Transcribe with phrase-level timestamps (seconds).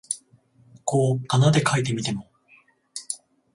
[0.83, 2.27] こう仮名で書いてみても、